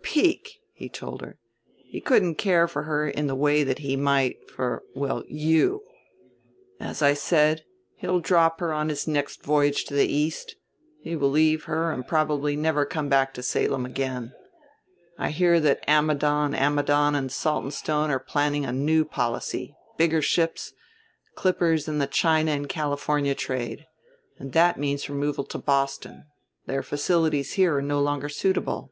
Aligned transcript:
"Pique," 0.00 0.58
he 0.72 0.88
told 0.88 1.20
her; 1.20 1.36
"he 1.84 2.00
couldn't 2.00 2.36
care 2.36 2.66
for 2.66 2.84
her 2.84 3.06
in 3.10 3.26
the 3.26 3.34
way 3.34 3.62
he 3.74 3.94
might 3.94 4.48
for, 4.50 4.82
well 4.94 5.22
you. 5.28 5.82
As 6.80 7.02
I 7.02 7.12
said, 7.12 7.66
he'll 7.96 8.18
drop 8.20 8.58
her 8.60 8.72
on 8.72 8.88
his 8.88 9.06
next 9.06 9.42
voyage 9.44 9.84
to 9.84 9.94
the 9.94 10.08
East; 10.10 10.56
he 11.02 11.14
will 11.14 11.28
leave 11.28 11.64
her 11.64 11.92
and 11.92 12.08
probably 12.08 12.56
never 12.56 12.86
come 12.86 13.10
back 13.10 13.34
to 13.34 13.42
Salem 13.42 13.84
again. 13.84 14.32
I 15.18 15.28
hear 15.28 15.60
that 15.60 15.84
Ammidon, 15.86 16.54
Ammidon 16.54 17.14
and 17.14 17.30
Saltonstone 17.30 18.08
are 18.08 18.18
planning 18.18 18.64
a 18.64 18.72
new 18.72 19.04
policy 19.04 19.76
bigger 19.98 20.22
ships, 20.22 20.72
clippers 21.34 21.86
in 21.86 21.98
the 21.98 22.06
China 22.06 22.52
and 22.52 22.66
California 22.66 23.34
trade; 23.34 23.84
and 24.38 24.54
that 24.54 24.78
means 24.78 25.10
removal 25.10 25.44
to 25.44 25.58
Boston. 25.58 26.24
Their 26.64 26.82
facilities 26.82 27.52
here 27.60 27.76
are 27.76 27.82
no 27.82 28.00
longer 28.00 28.30
suitable." 28.30 28.90